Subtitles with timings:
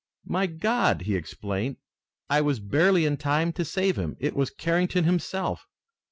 [0.25, 1.77] "My God!" he exclaimed.
[2.27, 4.17] "I was barely in time to save him!
[4.19, 5.67] It was Carrington himself!"